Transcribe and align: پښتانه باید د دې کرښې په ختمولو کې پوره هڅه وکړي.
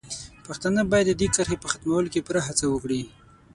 پښتانه 0.45 0.81
باید 0.91 1.07
د 1.09 1.13
دې 1.19 1.27
کرښې 1.35 1.57
په 1.61 1.67
ختمولو 1.73 2.11
کې 2.13 2.25
پوره 2.25 2.41
هڅه 2.47 2.65
وکړي. 2.69 3.01